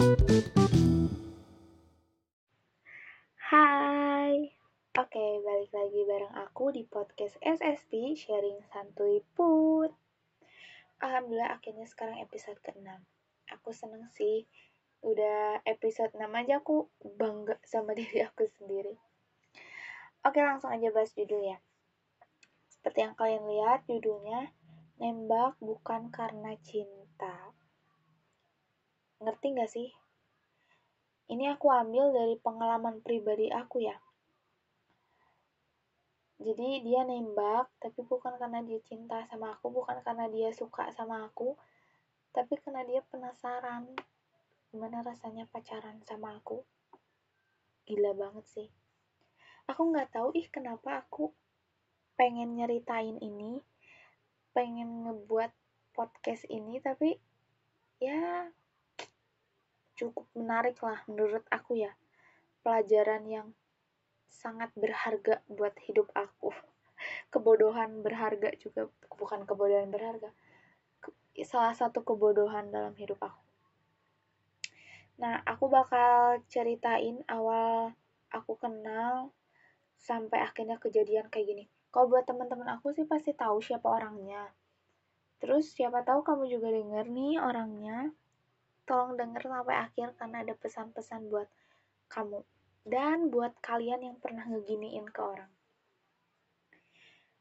Hai, 0.00 0.08
oke 4.96 5.26
balik 5.44 5.68
lagi 5.76 6.00
bareng 6.08 6.32
aku 6.40 6.72
di 6.72 6.88
podcast 6.88 7.36
SSP 7.44 8.16
Sharing 8.16 8.64
Santuy 8.72 9.20
Put. 9.36 9.92
Alhamdulillah 11.04 11.52
akhirnya 11.52 11.84
sekarang 11.84 12.16
episode 12.24 12.56
ke-6. 12.64 12.88
Aku 13.52 13.76
seneng 13.76 14.08
sih, 14.16 14.48
udah 15.04 15.60
episode 15.68 16.16
6 16.16 16.24
aja 16.32 16.64
aku 16.64 16.88
bangga 17.04 17.60
sama 17.60 17.92
diri 18.00 18.24
aku 18.24 18.48
sendiri. 18.56 18.96
Oke 20.24 20.40
langsung 20.40 20.72
aja 20.72 20.88
bahas 20.96 21.12
judul 21.12 21.44
ya. 21.44 21.60
Seperti 22.72 23.04
yang 23.04 23.12
kalian 23.20 23.44
lihat 23.44 23.84
judulnya, 23.84 24.48
Nembak 24.96 25.60
Bukan 25.60 26.08
Karena 26.08 26.56
Cinta. 26.64 27.49
Ngerti 29.20 29.46
gak 29.56 29.70
sih 29.70 29.88
ini 31.30 31.46
aku 31.46 31.70
ambil 31.70 32.10
dari 32.10 32.34
pengalaman 32.42 32.98
pribadi 33.06 33.46
aku 33.54 33.86
ya. 33.86 33.94
Jadi 36.42 36.82
dia 36.82 37.06
nembak, 37.06 37.70
tapi 37.78 38.02
bukan 38.02 38.34
karena 38.34 38.66
dia 38.66 38.82
cinta 38.82 39.22
sama 39.30 39.54
aku, 39.54 39.70
bukan 39.70 40.02
karena 40.02 40.26
dia 40.26 40.50
suka 40.50 40.90
sama 40.90 41.22
aku, 41.30 41.54
tapi 42.34 42.58
karena 42.58 42.82
dia 42.82 43.06
penasaran 43.06 43.94
gimana 44.74 45.06
rasanya 45.06 45.46
pacaran 45.46 46.02
sama 46.02 46.34
aku. 46.34 46.66
Gila 47.86 48.10
banget 48.18 48.46
sih. 48.50 48.68
Aku 49.70 49.86
nggak 49.94 50.10
tahu 50.10 50.34
ih 50.34 50.50
kenapa 50.50 51.06
aku 51.06 51.30
pengen 52.18 52.58
nyeritain 52.58 53.22
ini, 53.22 53.62
pengen 54.50 55.06
ngebuat 55.06 55.54
podcast 55.94 56.42
ini, 56.50 56.82
tapi 56.82 57.20
ya 58.02 58.50
cukup 60.00 60.24
menarik 60.32 60.80
lah 60.80 61.04
menurut 61.04 61.44
aku 61.52 61.76
ya. 61.76 61.92
Pelajaran 62.64 63.28
yang 63.28 63.52
sangat 64.32 64.72
berharga 64.72 65.44
buat 65.52 65.76
hidup 65.84 66.08
aku. 66.16 66.56
Kebodohan 67.32 68.00
berharga 68.00 68.56
juga 68.56 68.88
bukan 69.20 69.44
kebodohan 69.44 69.92
berharga. 69.92 70.32
Salah 71.44 71.76
satu 71.76 72.00
kebodohan 72.00 72.72
dalam 72.72 72.96
hidup 72.96 73.20
aku. 73.20 73.44
Nah 75.20 75.44
aku 75.44 75.68
bakal 75.68 76.40
ceritain 76.48 77.20
awal 77.28 77.92
aku 78.32 78.56
kenal 78.56 79.32
sampai 80.00 80.40
akhirnya 80.40 80.80
kejadian 80.80 81.28
kayak 81.28 81.46
gini. 81.52 81.64
Kalau 81.92 82.08
buat 82.08 82.24
teman-teman 82.24 82.68
aku 82.72 82.96
sih 82.96 83.04
pasti 83.04 83.36
tahu 83.36 83.60
siapa 83.60 83.84
orangnya. 83.84 84.48
Terus 85.40 85.72
siapa 85.72 86.04
tahu 86.04 86.24
kamu 86.24 86.44
juga 86.48 86.68
denger 86.72 87.08
nih 87.08 87.40
orangnya 87.40 88.12
tolong 88.90 89.14
denger 89.14 89.46
sampai 89.46 89.76
akhir 89.86 90.18
karena 90.18 90.42
ada 90.42 90.54
pesan-pesan 90.58 91.30
buat 91.30 91.46
kamu 92.10 92.42
dan 92.82 93.30
buat 93.30 93.54
kalian 93.62 94.02
yang 94.02 94.16
pernah 94.18 94.42
ngeginiin 94.50 95.06
ke 95.14 95.20
orang. 95.22 95.52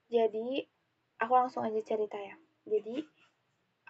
Jadi, 0.09 0.61
aku 1.17 1.33
langsung 1.33 1.65
aja 1.65 1.81
cerita 1.81 2.21
ya. 2.21 2.37
Jadi, 2.69 3.01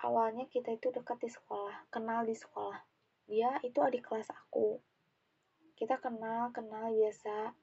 awalnya 0.03 0.47
kita 0.47 0.71
itu 0.71 0.87
dekat 0.91 1.19
di 1.19 1.27
sekolah, 1.31 1.91
kenal 1.91 2.23
di 2.23 2.35
sekolah. 2.35 2.79
Dia 3.27 3.59
itu 3.63 3.79
adik 3.83 4.07
kelas 4.07 4.31
aku. 4.31 4.79
Kita 5.75 5.99
kenal, 5.99 6.51
kenal 6.55 6.91
biasa. 6.91 7.55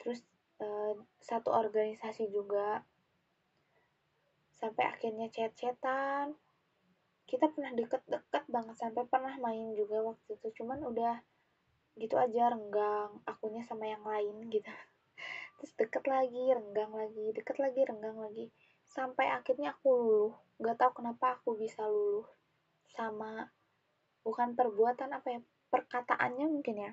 Terus 0.00 0.20
eh, 0.60 0.94
satu 1.20 1.52
organisasi 1.52 2.28
juga. 2.32 2.84
Sampai 4.56 4.86
akhirnya 4.86 5.26
chat-chatan, 5.32 6.38
kita 7.26 7.48
pernah 7.48 7.72
deket-deket 7.72 8.44
banget 8.50 8.76
sampai 8.76 9.04
pernah 9.08 9.34
main 9.40 9.72
juga 9.72 10.02
waktu 10.04 10.36
itu. 10.36 10.62
Cuman 10.62 10.84
udah 10.84 11.20
gitu 11.96 12.16
aja 12.16 12.52
renggang 12.52 13.20
akunya 13.28 13.62
sama 13.64 13.88
yang 13.88 14.04
lain 14.04 14.48
gitu. 14.48 14.68
Terus 15.60 15.72
deket 15.78 16.04
lagi 16.08 16.44
renggang 16.52 16.92
lagi 16.92 17.26
deket 17.32 17.56
lagi 17.60 17.80
renggang 17.86 18.18
lagi. 18.18 18.50
Sampai 18.84 19.32
akhirnya 19.32 19.72
aku 19.72 19.88
luluh. 19.92 20.34
Gak 20.60 20.76
tau 20.78 20.92
kenapa 20.92 21.40
aku 21.40 21.56
bisa 21.56 21.84
luluh 21.88 22.28
sama 22.92 23.48
bukan 24.22 24.54
perbuatan 24.54 25.10
apa 25.10 25.28
ya 25.38 25.40
perkataannya 25.72 26.46
mungkin 26.46 26.76
ya. 26.76 26.92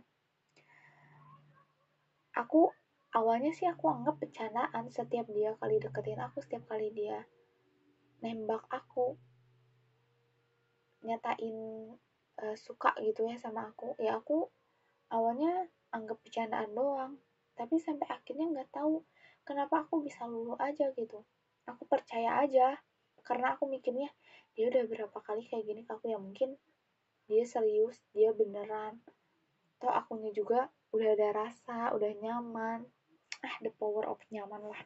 Aku 2.40 2.72
awalnya 3.14 3.52
sih 3.52 3.66
aku 3.66 3.90
anggap 3.90 4.22
bercandaan 4.22 4.94
setiap 4.94 5.26
dia 5.34 5.58
kali 5.58 5.82
deketin 5.82 6.22
aku 6.22 6.46
setiap 6.46 6.70
kali 6.70 6.94
dia 6.94 7.26
nembak 8.22 8.70
aku 8.70 9.18
nyatain 11.04 11.58
uh, 12.40 12.56
suka 12.60 12.96
gitu 13.04 13.28
ya 13.28 13.36
sama 13.40 13.72
aku. 13.72 13.96
Ya 14.00 14.20
aku 14.20 14.48
awalnya 15.12 15.68
anggap 15.90 16.22
bercandaan 16.22 16.72
doang 16.78 17.18
tapi 17.58 17.76
sampai 17.76 18.08
akhirnya 18.08 18.48
nggak 18.48 18.72
tahu 18.72 19.04
kenapa 19.44 19.84
aku 19.84 20.00
bisa 20.00 20.24
lulu 20.24 20.56
aja 20.56 20.92
gitu. 20.96 21.28
Aku 21.68 21.84
percaya 21.86 22.40
aja 22.40 22.80
karena 23.28 23.60
aku 23.60 23.68
mikirnya 23.68 24.08
dia 24.56 24.72
udah 24.72 24.84
berapa 24.88 25.18
kali 25.20 25.44
kayak 25.48 25.68
gini 25.68 25.82
ke 25.84 25.92
aku? 25.92 26.08
Ya 26.08 26.20
mungkin 26.20 26.56
dia 27.28 27.44
serius 27.44 28.00
dia 28.16 28.32
beneran. 28.32 29.04
Atau 29.80 29.92
akunya 29.92 30.32
juga 30.32 30.72
udah 30.96 31.10
ada 31.16 31.30
rasa 31.36 31.92
udah 31.92 32.12
nyaman. 32.16 32.88
Ah 33.44 33.56
the 33.60 33.72
power 33.76 34.08
of 34.08 34.20
nyaman 34.32 34.64
lah. 34.64 34.82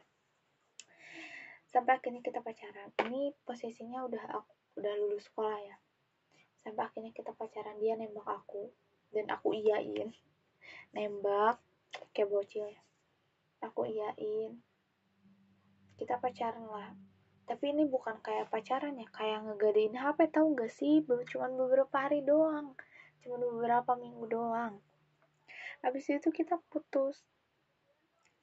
Sampai 1.70 1.98
akhirnya 1.98 2.22
kita 2.22 2.42
pacaran. 2.42 2.90
Ini 3.06 3.34
posisinya 3.46 4.02
udah 4.06 4.34
aku 4.34 4.54
udah 4.74 4.94
lulus 4.98 5.30
sekolah 5.30 5.58
ya 5.62 5.76
sampai 6.64 6.88
akhirnya 6.88 7.12
kita 7.12 7.36
pacaran 7.36 7.76
dia 7.76 7.92
nembak 7.94 8.24
aku. 8.24 8.72
Dan 9.12 9.28
aku 9.28 9.52
iyain. 9.52 10.10
Nembak 10.96 11.60
kayak 12.16 12.32
bocil. 12.32 12.72
Ya 12.72 12.80
aku 13.60 13.84
iyain. 13.84 14.64
Kita 16.00 16.16
pacaran 16.18 16.64
lah. 16.66 16.90
Tapi 17.44 17.76
ini 17.76 17.84
bukan 17.84 18.24
kayak 18.24 18.48
pacaran 18.48 18.96
ya 18.96 19.04
kayak 19.12 19.44
ngegadein 19.44 19.94
HP 19.94 20.32
tahu 20.32 20.56
gak 20.56 20.72
sih? 20.72 21.04
Cuman 21.04 21.52
beberapa 21.60 21.92
hari 21.94 22.24
doang. 22.24 22.72
Cuman 23.20 23.40
beberapa 23.44 23.92
minggu 24.00 24.24
doang. 24.26 24.80
Habis 25.84 26.08
itu 26.08 26.32
kita 26.32 26.56
putus. 26.72 27.20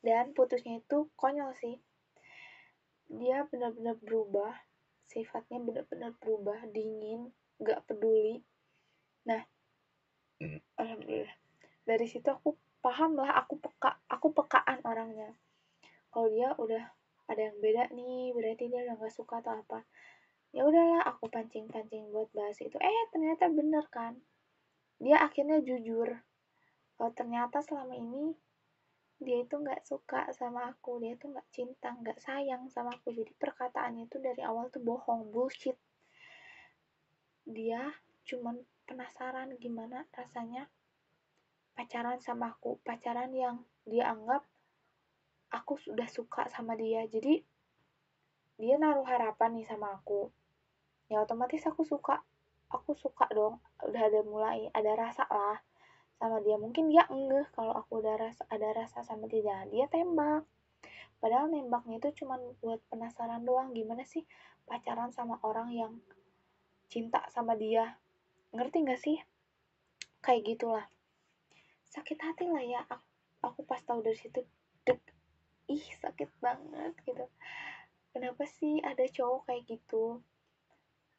Dan 0.05 0.37
putusnya 0.37 0.77
itu 0.77 1.09
konyol 1.17 1.57
sih. 1.57 1.81
Dia 3.09 3.49
benar-benar 3.49 3.97
berubah. 3.97 4.53
Sifatnya 5.09 5.59
benar-benar 5.59 6.15
berubah 6.21 6.63
dingin 6.71 7.35
gak 7.61 7.85
peduli. 7.85 8.41
Nah 9.29 9.41
hmm. 10.41 10.59
alhamdulillah. 10.81 11.35
Dari 11.85 12.05
situ 12.09 12.27
aku 12.27 12.57
paham 12.81 13.17
lah 13.17 13.37
aku 13.37 13.61
peka 13.61 14.01
aku 14.09 14.33
pekaan 14.33 14.81
orangnya. 14.83 15.37
Kalau 16.11 16.27
dia 16.27 16.51
udah 16.57 16.83
ada 17.31 17.41
yang 17.41 17.57
beda 17.63 17.93
nih 17.95 18.35
berarti 18.35 18.67
dia 18.67 18.83
udah 18.83 18.95
gak 18.99 19.15
suka 19.15 19.39
atau 19.39 19.61
apa 19.61 19.85
ya 20.51 20.67
udahlah 20.67 21.07
aku 21.07 21.31
pancing 21.31 21.71
pancing 21.71 22.11
buat 22.11 22.27
bahas 22.35 22.59
itu. 22.59 22.75
Eh 22.75 23.03
ternyata 23.15 23.47
bener 23.47 23.87
kan? 23.87 24.19
Dia 24.99 25.23
akhirnya 25.23 25.63
jujur 25.63 26.11
kalau 27.01 27.11
ternyata 27.17 27.65
selama 27.65 27.97
ini 27.97 28.35
dia 29.21 29.41
itu 29.41 29.57
nggak 29.57 29.85
suka 29.85 30.33
sama 30.37 30.69
aku 30.69 31.01
dia 31.01 31.17
tuh 31.17 31.33
nggak 31.33 31.49
cinta 31.49 31.89
nggak 31.97 32.19
sayang 32.21 32.69
sama 32.69 32.93
aku. 32.93 33.15
Jadi 33.15 33.31
perkataannya 33.39 34.05
itu 34.05 34.21
dari 34.21 34.43
awal 34.45 34.69
tuh 34.69 34.83
bohong 34.83 35.31
bullshit 35.33 35.79
dia 37.45 37.93
cuman 38.27 38.61
penasaran 38.85 39.55
gimana 39.57 40.05
rasanya 40.13 40.67
pacaran 41.75 42.19
sama 42.21 42.53
aku. 42.53 42.77
Pacaran 42.85 43.31
yang 43.33 43.63
dia 43.87 44.11
anggap 44.11 44.45
aku 45.51 45.79
sudah 45.79 46.07
suka 46.07 46.47
sama 46.51 46.77
dia. 46.77 47.03
Jadi 47.07 47.43
dia 48.61 48.75
naruh 48.77 49.07
harapan 49.07 49.57
nih 49.57 49.67
sama 49.67 49.97
aku. 49.97 50.29
Ya 51.09 51.23
otomatis 51.23 51.65
aku 51.67 51.83
suka. 51.83 52.23
Aku 52.71 52.95
suka 52.95 53.27
dong. 53.33 53.59
Udah 53.83 54.07
ada 54.07 54.21
mulai 54.23 54.71
ada 54.71 54.95
rasa 54.95 55.27
lah 55.27 55.59
sama 56.21 56.39
dia. 56.45 56.55
Mungkin 56.55 56.87
dia 56.87 57.03
enggak 57.09 57.51
kalau 57.57 57.75
aku 57.75 57.99
udah 57.99 58.15
rasa 58.15 58.45
ada 58.47 58.71
rasa 58.71 59.03
sama 59.03 59.27
dia. 59.27 59.67
Dia 59.67 59.89
tembak. 59.91 60.47
Padahal 61.21 61.53
nembaknya 61.53 62.01
itu 62.01 62.23
cuma 62.23 62.39
buat 62.63 62.81
penasaran 62.87 63.43
doang. 63.43 63.75
Gimana 63.75 64.07
sih 64.07 64.23
pacaran 64.65 65.11
sama 65.11 65.37
orang 65.43 65.69
yang 65.73 65.93
cinta 66.91 67.23
sama 67.31 67.55
dia. 67.55 67.95
Ngerti 68.51 68.83
gak 68.83 68.99
sih? 68.99 69.17
Kayak 70.19 70.43
gitulah. 70.53 70.85
Sakit 71.87 72.19
hati 72.19 72.51
lah 72.51 72.61
ya. 72.61 72.83
Aku, 72.91 73.07
aku 73.47 73.59
pas 73.63 73.79
tahu 73.79 74.03
dari 74.03 74.19
situ 74.19 74.43
dek 74.83 74.99
ih 75.71 75.85
sakit 76.03 76.27
banget 76.43 76.93
gitu. 77.07 77.25
Kenapa 78.11 78.43
sih 78.43 78.83
ada 78.83 79.07
cowok 79.07 79.47
kayak 79.47 79.63
gitu? 79.71 80.19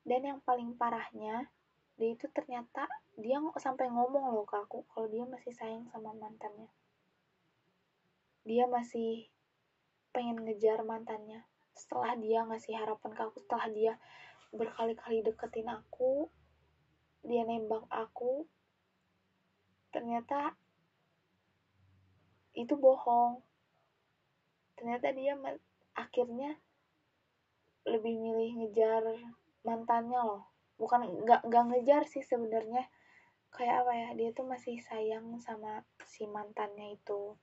Dan 0.04 0.28
yang 0.28 0.40
paling 0.44 0.76
parahnya 0.76 1.48
dia 1.96 2.12
itu 2.12 2.28
ternyata 2.32 2.88
dia 3.16 3.40
sampai 3.56 3.88
ngomong 3.88 4.32
loh 4.32 4.44
ke 4.44 4.60
aku 4.60 4.84
kalau 4.92 5.08
dia 5.08 5.24
masih 5.24 5.56
sayang 5.56 5.88
sama 5.88 6.12
mantannya. 6.12 6.68
Dia 8.44 8.68
masih 8.68 9.32
pengen 10.12 10.44
ngejar 10.44 10.84
mantannya. 10.84 11.48
Setelah 11.72 12.12
dia 12.20 12.44
ngasih 12.44 12.76
harapan 12.76 13.16
ke 13.16 13.22
aku 13.24 13.40
setelah 13.40 13.68
dia 13.72 13.94
berkali-kali 14.52 15.24
deketin 15.24 15.68
aku 15.72 16.28
dia 17.24 17.46
nembak 17.48 17.88
aku 17.88 18.44
ternyata 19.92 20.56
itu 22.52 22.74
bohong. 22.76 23.40
Ternyata 24.76 25.12
dia 25.16 25.36
akhirnya 25.96 26.56
lebih 27.88 28.14
milih 28.20 28.50
ngejar 28.62 29.04
mantannya 29.64 30.20
loh. 30.20 30.44
Bukan 30.76 31.24
nggak 31.24 31.48
nggak 31.48 31.64
ngejar 31.72 32.02
sih 32.08 32.24
sebenarnya. 32.24 32.88
Kayak 33.52 33.84
apa 33.84 33.92
ya 33.92 34.08
dia 34.16 34.30
tuh 34.32 34.48
masih 34.48 34.80
sayang 34.80 35.36
sama 35.40 35.84
si 36.08 36.24
mantannya 36.24 36.96
itu. 36.96 37.36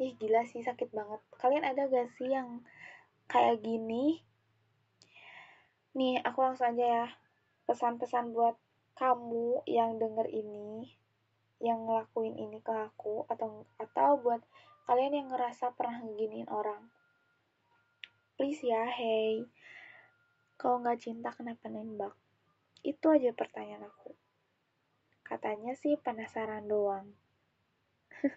Ih 0.00 0.12
gila 0.16 0.44
sih 0.48 0.64
sakit 0.64 0.92
banget. 0.92 1.20
Kalian 1.36 1.64
ada 1.64 1.88
gak 1.88 2.12
sih 2.16 2.32
yang 2.32 2.64
kayak 3.28 3.64
gini 3.64 4.20
nih 5.92 6.20
aku 6.24 6.38
langsung 6.40 6.72
aja 6.72 6.84
ya. 6.84 7.06
Pesan-pesan 7.68 8.32
buat 8.32 8.56
kamu 8.96 9.64
yang 9.68 10.00
denger 10.00 10.28
ini 10.28 10.92
yang 11.62 11.86
ngelakuin 11.86 12.34
ini 12.34 12.58
ke 12.58 12.74
aku 12.74 13.22
atau 13.30 13.64
atau 13.78 14.18
buat 14.18 14.42
kalian 14.90 15.14
yang 15.14 15.28
ngerasa 15.30 15.72
pernah 15.78 16.02
ngeginiin 16.02 16.50
orang. 16.50 16.90
Please 18.34 18.64
ya 18.64 18.88
hey. 18.88 19.46
Kalau 20.58 20.82
nggak 20.82 20.98
cinta 20.98 21.30
kenapa 21.30 21.70
nembak? 21.70 22.14
Itu 22.82 23.14
aja 23.14 23.30
pertanyaan 23.30 23.86
aku. 23.86 24.16
Katanya 25.22 25.78
sih 25.78 25.94
penasaran 26.00 26.66
doang. 26.66 27.14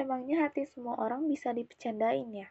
Emangnya 0.00 0.48
hati 0.48 0.64
semua 0.64 0.96
orang 0.96 1.28
bisa 1.28 1.52
dipecandain 1.52 2.30
ya 2.32 2.48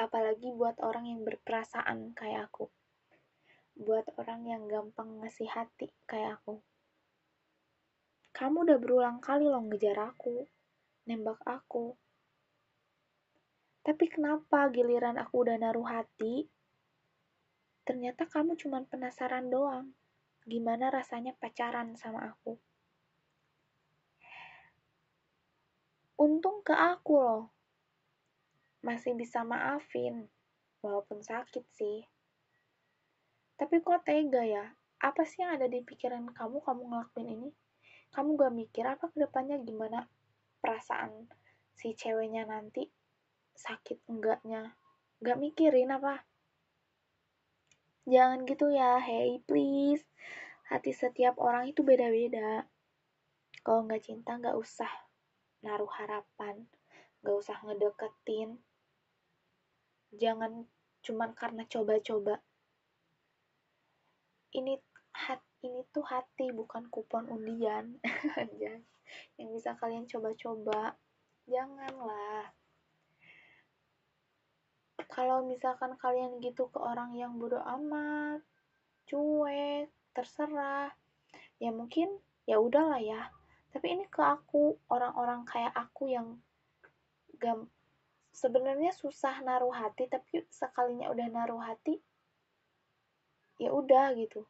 apalagi 0.00 0.48
buat 0.56 0.80
orang 0.80 1.12
yang 1.12 1.20
berperasaan 1.28 2.16
kayak 2.16 2.48
aku 2.48 2.72
buat 3.76 4.08
orang 4.16 4.48
yang 4.48 4.64
gampang 4.64 5.20
ngasih 5.20 5.52
hati 5.52 5.92
kayak 6.08 6.40
aku 6.40 6.64
kamu 8.40 8.64
udah 8.64 8.78
berulang 8.78 9.18
kali 9.18 9.44
loh 9.44 9.60
ngejar 9.66 9.98
aku, 10.00 10.46
nembak 11.04 11.44
aku. 11.44 11.98
Tapi 13.84 14.04
kenapa 14.06 14.70
giliran 14.70 15.18
aku 15.18 15.44
udah 15.44 15.60
naruh 15.60 15.84
hati, 15.84 16.46
ternyata 17.82 18.24
kamu 18.30 18.54
cuma 18.54 18.80
penasaran 18.86 19.50
doang. 19.50 19.92
Gimana 20.46 20.88
rasanya 20.88 21.36
pacaran 21.36 21.98
sama 22.00 22.32
aku? 22.32 22.56
Untung 26.20 26.64
ke 26.64 26.72
aku 26.72 27.14
loh. 27.20 27.44
Masih 28.80 29.12
bisa 29.16 29.44
maafin, 29.44 30.28
walaupun 30.80 31.20
sakit 31.20 31.64
sih. 31.72 32.04
Tapi 33.60 33.84
kok 33.84 34.08
tega 34.08 34.44
ya? 34.44 34.64
Apa 35.00 35.24
sih 35.24 35.44
yang 35.44 35.60
ada 35.60 35.68
di 35.68 35.84
pikiran 35.84 36.32
kamu 36.32 36.64
kamu 36.64 36.82
ngelakuin 36.88 37.28
ini? 37.28 37.50
kamu 38.10 38.34
gak 38.34 38.54
mikir 38.54 38.84
apa 38.86 39.06
ke 39.06 39.16
depannya 39.22 39.62
gimana 39.62 40.10
perasaan 40.58 41.30
si 41.78 41.94
ceweknya 41.94 42.42
nanti? 42.42 42.90
Sakit 43.54 44.02
enggaknya? 44.10 44.74
Gak 45.22 45.38
mikirin 45.38 45.94
apa? 45.94 46.26
Jangan 48.10 48.42
gitu 48.50 48.66
ya 48.74 48.98
hey 48.98 49.38
please. 49.46 50.02
Hati 50.66 50.90
setiap 50.90 51.38
orang 51.38 51.70
itu 51.70 51.86
beda-beda. 51.86 52.66
Kalau 53.62 53.86
nggak 53.86 54.02
cinta 54.02 54.38
nggak 54.38 54.58
usah 54.58 54.90
naruh 55.62 55.90
harapan. 55.94 56.66
Nggak 57.22 57.36
usah 57.36 57.56
ngedeketin 57.62 58.58
jangan 60.20 60.68
cuman 61.00 61.32
karena 61.32 61.64
coba-coba. 61.64 62.44
Ini 64.52 64.76
hat, 65.16 65.40
ini 65.64 65.80
tuh 65.88 66.04
hati 66.04 66.52
bukan 66.52 66.92
kupon 66.92 67.32
undian. 67.32 67.96
Yang 69.40 69.48
bisa 69.56 69.70
kalian 69.80 70.04
coba-coba. 70.04 71.00
Janganlah. 71.48 72.52
Kalau 75.10 75.42
misalkan 75.42 75.96
kalian 75.98 76.38
gitu 76.38 76.70
ke 76.70 76.78
orang 76.78 77.18
yang 77.18 77.34
bodoh 77.34 77.58
amat 77.66 78.44
cuek 79.10 79.90
terserah. 80.14 80.94
Ya 81.58 81.74
mungkin 81.74 82.22
ya 82.46 82.62
udahlah 82.62 83.02
ya. 83.02 83.34
Tapi 83.74 83.86
ini 83.90 84.04
ke 84.06 84.22
aku 84.22 84.78
orang-orang 84.86 85.42
kayak 85.42 85.74
aku 85.74 86.14
yang 86.14 86.38
gam 87.42 87.66
sebenarnya 88.30 88.94
susah 88.94 89.42
naruh 89.42 89.74
hati 89.74 90.06
tapi 90.06 90.46
sekalinya 90.48 91.10
udah 91.10 91.26
naruh 91.28 91.62
hati 91.62 91.98
ya 93.60 93.74
udah 93.74 94.16
gitu. 94.16 94.48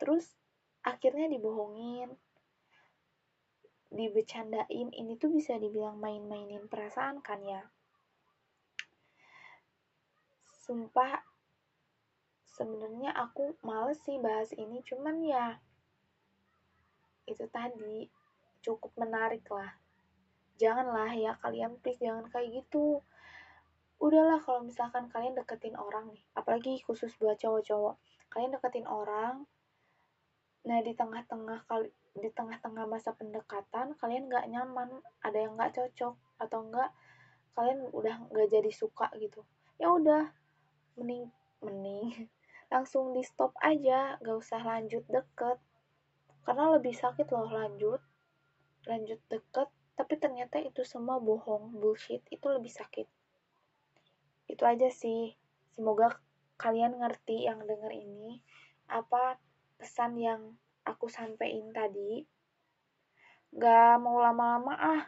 Terus 0.00 0.24
akhirnya 0.80 1.28
dibohongin 1.28 2.16
dibecandain. 3.92 4.88
Ini 4.92 5.12
tuh 5.20 5.32
bisa 5.32 5.60
dibilang 5.60 6.00
main-mainin 6.00 6.64
perasaan 6.68 7.20
kan 7.20 7.44
ya. 7.44 7.62
Sumpah 10.64 11.22
sebenarnya 12.56 13.12
aku 13.12 13.54
males 13.60 14.00
sih 14.02 14.16
bahas 14.16 14.50
ini. 14.56 14.80
Cuman 14.82 15.20
ya 15.20 15.60
itu 17.26 17.44
tadi 17.50 18.06
cukup 18.62 18.94
menarik 18.94 19.42
lah 19.50 19.85
janganlah 20.56 21.12
ya 21.12 21.36
kalian 21.40 21.76
please 21.80 22.00
jangan 22.00 22.26
kayak 22.32 22.52
gitu 22.52 23.00
udahlah 23.96 24.40
kalau 24.40 24.60
misalkan 24.64 25.08
kalian 25.08 25.36
deketin 25.36 25.76
orang 25.76 26.12
nih 26.12 26.24
apalagi 26.36 26.80
khusus 26.84 27.12
buat 27.16 27.40
cowok-cowok 27.40 27.96
kalian 28.28 28.52
deketin 28.52 28.84
orang 28.84 29.48
Nah, 30.66 30.82
di 30.82 30.92
tengah-tengah 30.98 31.62
kali 31.70 31.94
di 32.18 32.26
tengah-tengah 32.34 32.90
masa 32.90 33.14
pendekatan 33.14 33.94
kalian 34.02 34.26
nggak 34.26 34.50
nyaman, 34.50 34.98
ada 35.22 35.38
yang 35.38 35.54
nggak 35.54 35.78
cocok 35.78 36.18
atau 36.42 36.58
enggak 36.66 36.90
kalian 37.54 37.86
udah 37.94 38.26
nggak 38.34 38.50
jadi 38.50 38.70
suka 38.74 39.06
gitu. 39.22 39.46
Ya 39.78 39.94
udah, 39.94 40.34
mending 40.98 41.30
mending 41.62 42.26
langsung 42.72 43.14
di 43.14 43.22
stop 43.22 43.54
aja, 43.62 44.18
nggak 44.18 44.36
usah 44.42 44.58
lanjut 44.58 45.06
deket. 45.06 45.62
Karena 46.42 46.74
lebih 46.74 46.98
sakit 46.98 47.30
loh 47.30 47.46
lanjut, 47.46 48.02
lanjut 48.90 49.22
deket, 49.30 49.70
tapi 49.96 50.20
ternyata 50.20 50.60
itu 50.60 50.84
semua 50.84 51.16
bohong, 51.16 51.72
bullshit, 51.80 52.20
itu 52.28 52.46
lebih 52.52 52.68
sakit. 52.68 53.08
Itu 54.44 54.62
aja 54.68 54.92
sih. 54.92 55.32
Semoga 55.72 56.20
kalian 56.60 57.00
ngerti 57.00 57.48
yang 57.48 57.64
denger 57.64 57.92
ini 57.92 58.40
apa 58.92 59.40
pesan 59.80 60.20
yang 60.20 60.40
aku 60.84 61.08
sampaikan 61.08 61.72
tadi. 61.72 62.28
Gak 63.56 63.96
mau 64.04 64.20
lama-lama 64.20 64.76
ah, 64.76 65.02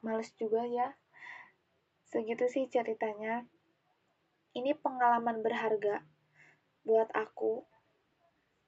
males 0.00 0.32
juga 0.40 0.64
ya. 0.64 0.96
Segitu 2.08 2.48
sih 2.48 2.64
ceritanya. 2.72 3.44
Ini 4.56 4.72
pengalaman 4.80 5.44
berharga 5.44 6.02
buat 6.82 7.12
aku. 7.12 7.68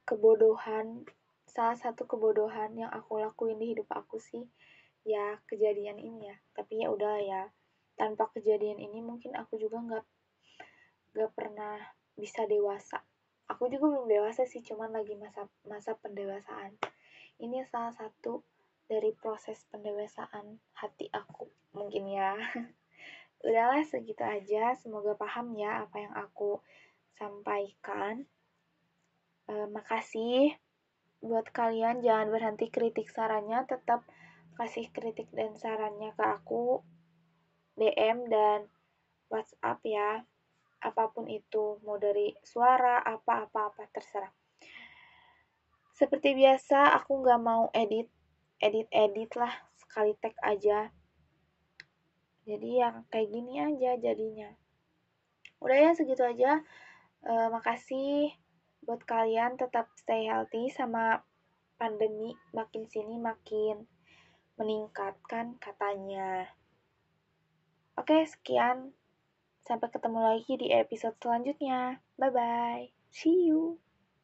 Kebodohan, 0.04 1.08
salah 1.48 1.74
satu 1.80 2.04
kebodohan 2.04 2.76
yang 2.76 2.92
aku 2.92 3.18
lakuin 3.18 3.56
di 3.56 3.74
hidup 3.74 3.88
aku 3.90 4.20
sih, 4.20 4.46
ya 5.02 5.38
kejadian 5.50 5.98
ini 5.98 6.30
ya. 6.30 6.36
Tapi 6.54 6.82
ya 6.82 6.88
udah 6.90 7.16
ya, 7.22 7.42
tanpa 7.94 8.30
kejadian 8.34 8.80
ini 8.80 8.98
mungkin 9.04 9.36
aku 9.36 9.58
juga 9.60 9.78
nggak 9.78 10.04
nggak 11.12 11.32
pernah 11.36 11.76
bisa 12.16 12.48
dewasa. 12.48 13.04
Aku 13.50 13.68
juga 13.68 13.92
belum 13.92 14.06
dewasa 14.08 14.48
sih 14.48 14.64
cuman 14.64 14.96
lagi 14.96 15.12
masa 15.18 15.44
masa 15.68 15.92
pendewasaan. 15.98 16.78
Ini 17.42 17.66
salah 17.68 17.92
satu 17.92 18.40
dari 18.86 19.12
proses 19.16 19.64
pendewasaan 19.68 20.60
hati 20.78 21.08
aku 21.12 21.48
mungkin 21.76 22.08
ya. 22.08 22.36
Udahlah 23.46 23.82
segitu 23.84 24.22
aja. 24.22 24.72
Semoga 24.78 25.18
paham 25.18 25.52
ya 25.58 25.84
apa 25.84 25.96
yang 26.00 26.14
aku 26.14 26.62
sampaikan. 27.18 28.24
E, 29.50 29.52
makasih 29.68 30.54
buat 31.18 31.50
kalian. 31.50 32.00
Jangan 32.00 32.30
berhenti 32.30 32.70
kritik 32.70 33.10
sarannya. 33.10 33.66
Tetap 33.66 34.06
kasih 34.58 34.88
kritik 34.92 35.28
dan 35.32 35.56
sarannya 35.56 36.12
ke 36.16 36.24
aku 36.24 36.84
DM 37.76 38.28
dan 38.28 38.68
WhatsApp 39.32 39.80
ya 39.88 40.22
apa 40.82 41.14
pun 41.14 41.30
itu, 41.30 41.78
mau 41.86 41.96
dari 41.96 42.34
suara, 42.42 42.98
apa-apa-apa, 43.06 43.86
terserah. 43.94 44.34
Seperti 45.94 46.34
biasa, 46.34 46.98
aku 46.98 47.22
nggak 47.22 47.40
mau 47.40 47.70
edit, 47.70 48.10
edit-edit 48.58 49.30
lah, 49.38 49.54
sekali 49.78 50.18
tag 50.18 50.34
aja. 50.42 50.90
Jadi 52.42 52.82
yang 52.82 53.06
kayak 53.06 53.30
gini 53.30 53.62
aja 53.62 53.94
jadinya. 53.94 54.50
Udah 55.62 55.78
ya, 55.78 55.90
segitu 55.94 56.26
aja. 56.26 56.66
E, 57.22 57.32
makasih 57.54 58.34
buat 58.82 59.06
kalian 59.06 59.54
tetap 59.54 59.86
stay 59.94 60.26
healthy 60.26 60.66
sama 60.74 61.22
pandemi 61.78 62.34
makin 62.50 62.82
sini 62.90 63.14
makin 63.14 63.86
meningkatkan 64.62 65.58
katanya. 65.58 66.46
Oke, 67.98 68.22
sekian. 68.22 68.94
Sampai 69.66 69.90
ketemu 69.90 70.22
lagi 70.22 70.54
di 70.54 70.70
episode 70.70 71.18
selanjutnya. 71.18 71.98
Bye 72.14 72.30
bye. 72.30 72.84
See 73.10 73.50
you. 73.50 73.82